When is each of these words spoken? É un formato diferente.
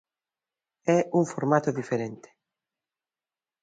É 0.97 0.99
un 1.19 1.25
formato 1.33 1.69
diferente. 1.79 2.29